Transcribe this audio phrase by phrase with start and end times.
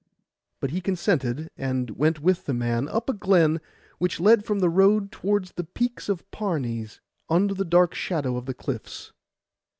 [0.59, 3.61] But he consented, and went with the man up a glen
[3.99, 8.47] which led from the road toward the peaks of Parnes, under the dark shadow of
[8.47, 9.11] the cliffs.